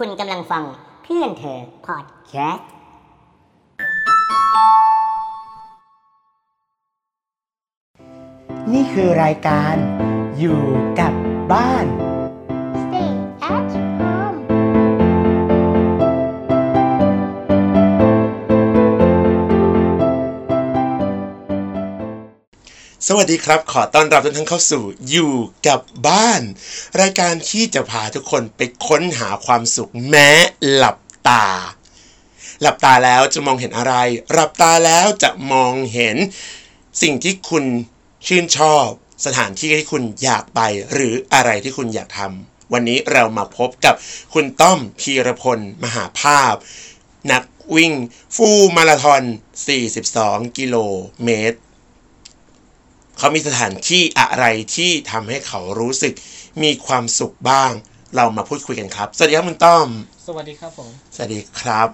[0.00, 0.64] คุณกำลังฟัง
[1.02, 2.68] เพื่อนเธอพอดแคสต์
[8.72, 9.74] นี่คือรายการ
[10.38, 10.60] อยู่
[11.00, 11.12] กับ
[11.52, 11.86] บ้าน
[23.10, 25.34] สวัสดีครับ ขอต้อนรับทุกท่านเข้าสู่อยู่
[25.68, 26.42] กับบ้าน
[27.00, 30.30] รายการที่จะพาทุกคนไปค้นหาความสุขแม้
[30.74, 30.98] หลับ
[31.28, 31.46] ตา
[32.60, 33.94] หลับตาแล้วจะมองเห็นอะไร
[34.32, 36.16] หลับตาแล้วจะมองเห็น
[37.02, 37.64] สิ่งที่คุณ
[38.26, 38.86] ชื่นชอบ
[39.26, 40.60] สถานที่ที่คุณอยากไป
[40.92, 43.94] หรืออะไรที่คุณอยากทำวันนี้เรามาพบกับ
[44.34, 46.54] คุณต้อมพีรพล มหาภาพ
[47.32, 47.44] นัก
[47.76, 47.92] วิ่ง
[48.36, 49.22] ฟูมาราธอน
[49.90, 50.76] 42 กิโล
[51.24, 51.58] เมตร
[53.18, 54.44] เขามีสถานที่อะไร
[54.76, 56.14] ที่ทำให้เขารู้สึก
[56.62, 57.70] มีความสุขบ้าง
[58.16, 59.88] เรามาพูดคุยกันครับ สวัสดีครับคุณต้อม
[60.26, 61.88] สวัสดีครับผม สวัสดีครับ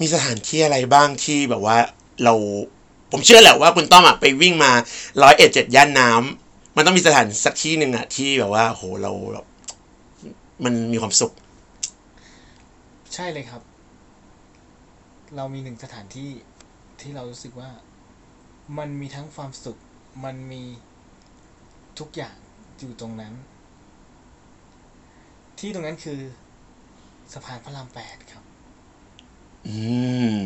[0.00, 1.78] มีสถานที่อะไรบ้างที่แบบว่า
[2.24, 2.34] เรา
[3.12, 4.72] ผมเชื่อแหละว่าคุณต้อมอะไปวิ่งมา
[5.22, 9.46] ร้อยเอ็ดเจ็ดย่านน้ำมันต้องมีสถานสักที่หนึ่งอะที่แบบว่าโหเราแบบ
[10.64, 11.32] มันมีความสุข
[13.14, 13.62] ใช่เลยครับ
[15.36, 16.30] เรามีหนึ่งสถานที่
[17.00, 17.70] ที่เรารู้สึกว่า
[18.78, 19.78] มันมีทั้งความสุข
[20.24, 20.64] มันมี
[21.98, 22.36] ทุกอย่าง
[22.78, 23.34] อยู่ตรงนั้น
[25.58, 26.20] ที่ตรงนั้นคือ
[27.32, 28.44] สะพานพระรามแปดครับ
[29.66, 29.76] อื
[30.38, 30.42] ม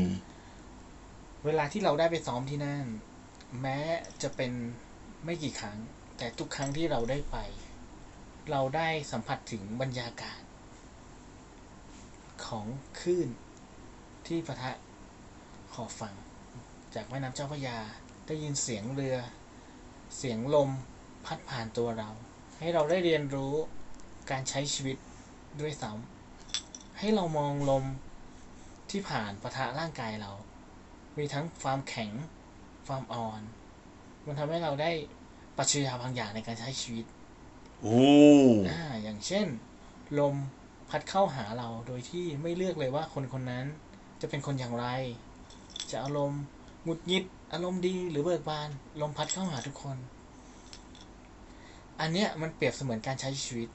[1.44, 2.86] เวลาที่เราได้ไปซ้อมที่นั่น
[3.60, 3.78] แม้
[4.22, 4.52] จะเป็น
[5.24, 5.78] ไม่กี่ครั้ง
[6.16, 7.36] แต่ทุกครั้งที่เราได้ไป
[8.50, 10.42] เราได้สัมผัสถึงบรรยากาศ
[12.46, 12.66] ของ
[13.00, 13.28] คลื่น
[14.26, 14.72] ที่ปะทะ
[15.74, 16.14] ขอบฝั่ง
[16.94, 17.78] จากแม่น้ำเจ้าพระยา
[18.26, 19.16] ได้ยินเสียงเรือ
[20.16, 20.70] เสียงลม
[21.26, 22.10] พัดผ่านตัวเรา
[22.58, 23.54] ให้เราได้เรียนรู้
[24.30, 24.96] การใช้ชีวิต
[25.60, 27.84] ด้วยซ้ำให้เรามองลม
[28.90, 30.32] ที่ผ่านปะทะร่างกายเรา
[31.18, 32.10] มีทั้งความแข็ง
[32.86, 33.40] ความอ่อน
[34.26, 34.90] มันทำให้เราได้
[35.56, 37.04] ปรัชญาบางอย่างในการใช้ชีวิต
[37.82, 38.00] โอ้
[38.68, 39.46] อ่าอย่างเช่น
[40.18, 40.34] ลม
[40.90, 43.66] พัดเข้าหาเราโดยที่ไม่เลือกเลยว่าคนคนนั้น
[44.20, 44.86] จะเป็นคนอย่างไร
[45.90, 46.42] จะอารมณ์
[46.84, 48.68] หงุดหงิด อารมณ์ดีหรือเบิกบาน
[49.00, 49.96] ลมพัดเข้าหาทุกคน
[52.00, 53.68] อันเนี้ยมันเปรียบเสมือนการใช้ชีวิต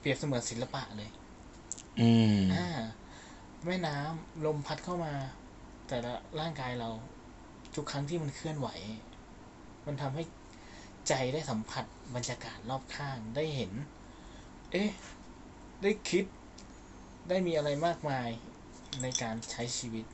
[0.00, 1.10] เปรียบเสมือนศิลปะเลย
[2.00, 2.66] อืมอ่า
[3.64, 5.12] แม่น้ำลมพัดเข้ามา
[5.88, 6.90] แต่ละร่างกายเรา
[7.74, 8.68] ทุกครั้งที่มันเคลื่อนไหว
[9.86, 10.22] มันทำให้
[11.08, 13.72] ใจได้สัมผัสบรรยากาศรอบข้างได้เห็น
[14.72, 14.90] เอ๊ะ
[15.82, 16.24] ได้คิด
[17.28, 18.28] ได้มีอะไรมากมาย
[19.02, 20.04] ในการใช้ชีวิต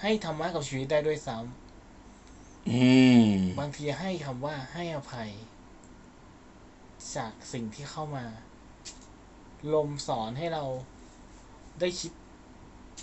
[0.00, 1.67] ให้ธรรมะกับชีวิตได้ด้วยซ้อืมำ
[3.58, 5.30] บางทีให้คำว่าให้อภัย
[7.16, 8.24] จากสิ่งที่เข้ามา
[9.74, 10.64] ลมสอนให้เรา
[11.80, 12.12] ได้คิด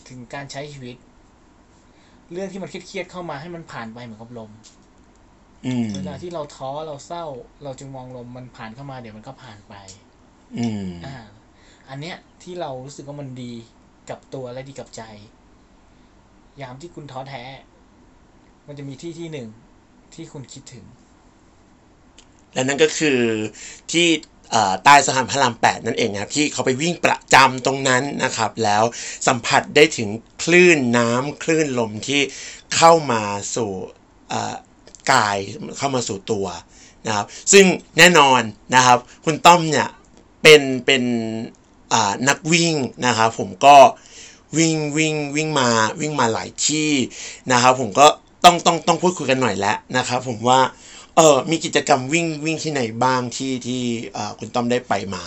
[0.09, 0.95] ถึงการใช้ชีวิต
[2.31, 4.51] เรื่องที่มันเครียดๆเข้ามาให้มันผ่านไปเหมือนกับลม
[5.65, 7.25] อืมเวลาที่เราท้อเราเศร้า
[7.63, 9.75] เราจึงมองลมมันผ่านเข้ามาเดี๋ยวมันก็ผ่านไป
[10.57, 11.15] อืมอ่า
[11.89, 13.53] อันเนี้ยที่เรารู้สึกว่ามันดี
[14.09, 15.03] กับตัวและดีกับใจ
[16.61, 17.43] ยามที่คุณท้อแท้
[18.67, 19.47] มันจะมีที่ที่หนึ่ง
[20.13, 20.85] ที่คุณคิดถึง
[22.53, 23.19] และนั่นก็คือ
[23.91, 24.07] ที่
[24.83, 28.83] ใต้สะพานพระรามแปดนั่นเองนะครับที่เขาไปวิ่งประจำตรงนั้นนะครับ แล้ว
[29.27, 30.09] สัมผัสได้ถึง
[30.43, 32.21] คลื่นน้ำคลื่นลมที่
[32.75, 33.21] เข้ามา
[33.55, 33.71] สู่
[35.11, 35.37] กาย
[35.77, 36.47] เข้ามาสู่ตัว
[37.07, 37.65] นะครับซึ่ง
[37.97, 38.41] แน่นอน
[38.75, 39.89] นะครับ คุณต้อมเนี่ย
[40.41, 41.03] เป็นเป็น
[42.27, 43.77] นักวิ่งนะครับ ผมก็
[44.57, 45.69] วิ่งวิ่งวิ่งมา
[46.01, 46.91] วิ่งมาหลายที่
[47.51, 48.07] นะครับ ผมก็
[48.45, 50.59] ต้องต้องต้องพูดคุยกันหน่อยแล้วนะครับผมว่า
[51.15, 53.81] เออมีกิจกรรมวิ่งวิ่งที่ไหนบ้างที่ที่
[54.13, 55.23] เอ่อคุณต้อมได้ไปมา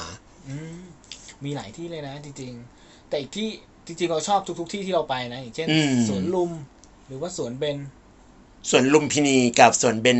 [0.48, 0.78] อืม
[1.44, 3.48] มีหลายที่เลยนะจริง ๆ แต่อีกที่
[3.86, 6.50] จริงๆเราชอบทุก ๆ ที่ที่เราไปนะอย่างเช่นอืมสวนลุม
[7.06, 7.78] หรือว่าสวนเบน
[8.70, 10.18] สวนลุมพินีกับสวนเบน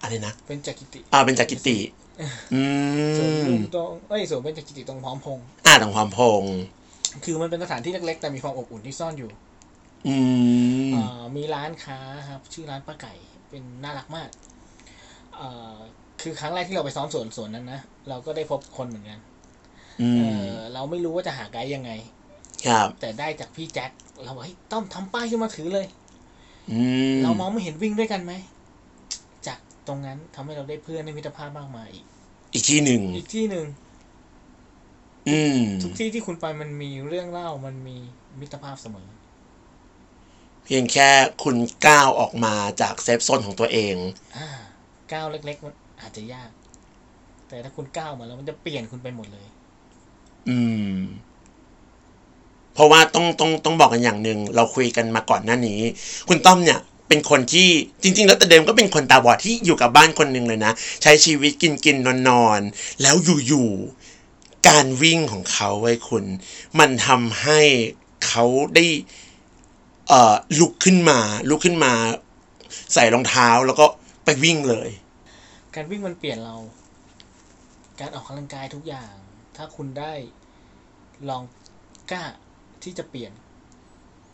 [0.00, 1.76] อะไรนะเป็นจักริติอ่าเป็นจากกิติ
[2.54, 2.62] อื
[3.18, 6.52] สวนมลุมตรงเอ้ยสวนเป็นจักริติตรงพร้อมพงษ์อ่าตรงความพงษ์
[7.24, 9.30] คือมันเป็นสถานที่เล็กๆแต่มีความอบอุ่นที่ซ่อนอยู่
[10.04, 10.16] อื
[10.92, 11.98] มอ่ามีร้านค้า
[12.28, 13.12] ครับ ชื่อร้านป้าไก่
[13.48, 14.30] เป็นน่ารักมาก
[15.40, 15.78] อ่า
[16.22, 19.20] คือครั้งแรกที่เราไปซ้อมสวนสวนนั้นนะเราก็ได้พบคนเหมือนกัน
[20.00, 21.90] อืเอมอเราไม่รู้ว่าจะหาไกด์ยังไง
[22.66, 23.90] ครับ แต่ได้จากพี่แจ็ค
[24.22, 25.86] เราบอกเฮ้ยต้อมทำป้ายขึ้นมาถือเลย
[26.70, 26.80] อื
[27.22, 28.32] มเรามองไม่เห็นวิ่งด้วยกันไหม
[29.46, 32.06] จากตรงนั้นทำให้เราได้เพื่อนในมิตรภาพมากมายอีก
[32.54, 33.66] อีกที่หนึ่งอีกที่หนึ่ง
[35.28, 37.96] อืมทุกที่ที่คุณไปมันมีเรื่องเล่ามันมี
[38.40, 39.06] มิตรภาพเสมอ
[40.66, 41.08] เพียงแค่
[41.44, 43.96] คุณก้าวออกมาจากเซฟโซนของตัวเอง
[44.36, 44.48] อ่า
[45.12, 46.50] ก้าวเล็ก ๆ มันอาจจะยาก
[47.48, 49.46] แต่ถ้าคุณก้าวมาแล้วมันจะเปลี่ยนคุณไปหมดเลย
[50.48, 50.58] อื
[50.92, 50.96] ม
[52.74, 55.80] เพราะว่าต้องต้องต้องบอกกันอย่างหนึ่งเราคุยกันมาก่อนหน้านี้
[56.28, 57.68] คุณต้อมเนี่ยเป็นคนที่
[58.02, 60.72] จริง ๆ แล้วแต่เดิมก็เป็นคนตาบอดที่อยู่กับบ้านคนหนึ่งเลยนะ
[61.02, 63.14] ใช้ชีวิตกินกินนอนนอนๆแล้ว
[63.46, 66.24] อยู่ๆการวิ่งของเขาไว้ยคุณ
[66.78, 67.60] มันทำให้
[68.26, 68.84] เขาได้
[70.08, 71.18] เอ่อลุกขึ้นมา
[71.50, 71.92] ลุกขึ้นมา
[72.94, 73.86] ใส่รองเท้าแล้วก็
[74.24, 74.90] ไปวิ่งเลย
[75.74, 76.56] การวิ่งมันเปลี่ยนเรา
[78.00, 79.12] การออกกำลังกายทุกอย่าง
[79.56, 80.12] ถ้าคุณได้
[81.28, 81.42] ลอง
[82.10, 82.24] กล้า
[82.82, 83.32] ที่จะเปลี่ยน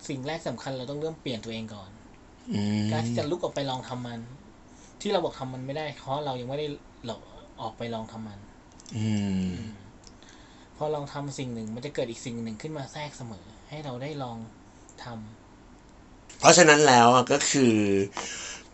[0.08, 1.90] สิ่งแรกสำคัญเราต้องเริ่มเปลี่ยนตัวเองก่อน
[2.52, 4.20] อืมการที่จะลุกออกไปลองทำมัน
[5.00, 6.66] ที่เราบอกทำมันไม่ได้ เพราะเรายังไม่ได้
[7.04, 7.20] หลอก
[7.60, 8.38] ออกไปลองทำมัน
[8.96, 9.06] อื
[9.46, 9.52] ม
[10.76, 14.38] พอลองทำสิ่งหนึ่ง มันจะเกิดอีกสิ่งหนึ่งขึ้นมาแทรกเสมอ ให้เราได้ลอง
[15.04, 15.41] ทำ
[16.42, 17.74] เพราะฉะนั้นแล้วอะก็คือ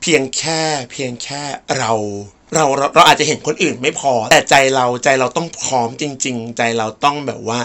[0.00, 0.60] เพียงแค่
[0.92, 1.42] เพียงแค่
[1.78, 1.92] เรา
[2.54, 7.60] เราเราเราอาจจะเห็นคนอื่นไม่พอ แต่ใจเราใจเราต้องพร้อมจริง ๆ ใจเราต้องแบบว่า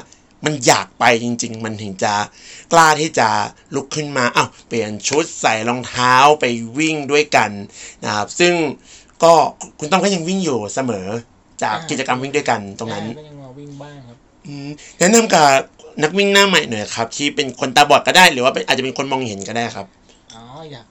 [0.45, 2.13] มันอยากไปจริง ๆ มันถึงจะ
[2.71, 3.29] กล้าที่จะ
[3.75, 6.45] ลุกขึ้นมาอ้าวเปลี่ยนชุดใส่รองเท้าไป
[6.77, 7.51] วิ่งด้วยกัน
[8.03, 8.53] นะครับ ซึ่ง
[9.23, 9.33] ก็
[9.79, 11.07] คุณต้องก็ยังวิ่งอยู่เสมอ
[11.63, 14.17] จากอ่ากิจกรรมวิ่งด้วยกันตรงนั้นก็ยังมาวิ่งบ้างครับ
[14.47, 15.47] อืมแนะนำกับ
[16.01, 19.87] นักวิ่งหน้าใหม่หน่อยครับ ที่เป็นคนตาบอดก็ได้ หรือว่าเป็นอาจจะเป็นคนมองเห็นก็ได้ครับ
[20.33, 20.85] อ๋ออยาก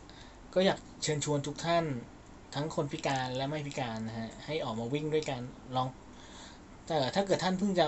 [0.54, 1.84] ก็อยากเชิญชวนทุกท่าน
[2.54, 5.40] ทั้งคนพิการและไม่พิการนะฮะให้ออกมาวิ่งด้วยกัน
[5.76, 5.88] ลอง
[6.86, 7.86] แต่ถ้าเกิดท่านเพิ่งจะ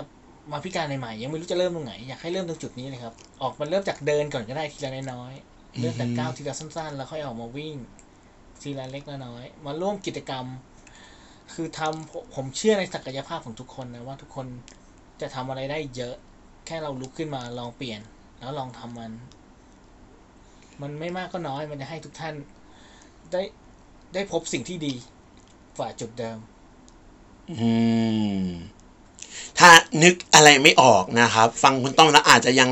[0.51, 7.75] มาพิการใหม่ๆยังไม่รู้จะเริ่มตรงไหนอยากให้เริ่มตรงจุดนี้เลยครับ ออกมาเริ่มจากเดินก่อนก็ได้ทีละน้อยๆเริ่มจากก้าวทีละสั้นๆ แล้วค่อยออกมาวิ่ง
[8.61, 10.45] ทีละเล็กละน้อย มาร่วมกิจกรรม
[11.53, 14.47] คือทำผมผมเชื่อในศักยภาพของทุกคนนะว่าทุกคน
[15.21, 16.15] จะทำอะไรได้เยอะ
[16.67, 18.01] แค่เราลุกขึ้นมาลองเปลี่ยน
[18.39, 19.11] แล้วลองทำมัน
[20.81, 22.33] มันไม่มากก็น้อยมันจะให้ทุกท่าน
[23.31, 23.41] ได้
[24.13, 24.93] ได้พบสิ่งที่ดี
[25.77, 26.37] กว่าจุดเดิม
[27.51, 27.71] อื
[28.37, 28.43] ม
[29.59, 29.69] ถ้า
[30.03, 32.69] นึกอะไรไม่ออกนะครับ ฟังคุณต้องแล้วอาจจะยัง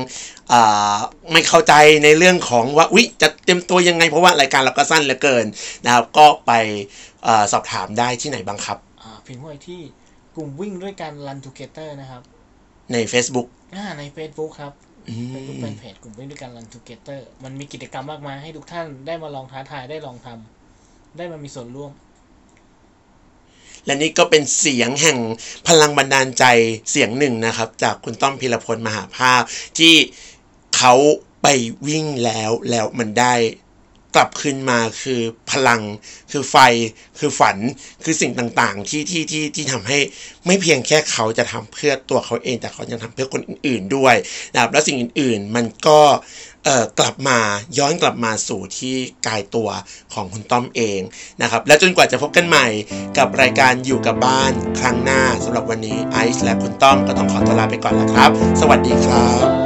[0.52, 0.96] อ่า
[1.32, 1.74] ไม่เข้าใจ
[2.04, 5.44] ในเรื่องของว่าวิจะเตรียมตัวยังไงเพราะว่ารายการเราก็สั้นเหลือเกิน
[5.84, 6.52] นะครับ ก็ไป
[7.26, 9.80] อาสอบถามได้ที่ไหนบ้างครับอ่าพิมพ์เข้าไปที่
[10.36, 12.22] กลุ่มวิ่งด้วยกัน Run Together นะครับ
[12.92, 14.72] ใน Facebook อ่าใน Facebook ครับ
[15.08, 21.90] อืเป็นมแฟนเพจกลุ่มวิ่งด้วยกัน Run Together มันมีกิจกรรมมากมายให้ทุกท่านได้มาลองท้าทายได้ลองทำได้มามีส่วนร่วม
[23.84, 25.18] และนี่ก็เป็นเสียงแห่ง
[25.68, 26.44] พลังบันดาลใจ
[26.90, 29.42] เสียงหนึ่งนะครับ จากคุณต้อมพิรพลมหาภาพ
[29.78, 29.94] ที่
[30.76, 30.94] เขา
[31.42, 31.46] ไป
[31.88, 33.34] วิ่งแล้วแล้วมันได้
[34.14, 35.20] กลับขึ้นมาคือ
[35.50, 35.80] พลัง
[36.32, 36.56] คือไฟ
[37.18, 37.56] คือฝัน
[38.04, 39.98] คือสิ่งต่างๆ ที่ที่ที่ที่ทำให้
[40.46, 44.14] ไม่เพียงแค่เขาจะทำเพื่อตัวเขาเอง แต่เขายังทำเพื่อคนอื่น ๆด้วย
[44.52, 46.00] นะครับแล้วสิ่งอื่นๆมันก็
[46.64, 47.38] เอ่อกลับมา
[47.78, 48.96] ย้อนกลับมาสู่ที่
[49.26, 49.68] กายตัว
[50.14, 51.00] ของคุณต้อมเอง
[51.42, 52.66] นะครับ และจนกว่าจะพบกันใหม่
[53.18, 58.30] กับรายการอยู่กับบ้านครั้งหน้าสำหรับวันนี้ไอซ์และคุณต้อมก็ต้องขอตัวลาไปก่อนแล้วครับ
[58.60, 59.63] สวัสดีครับ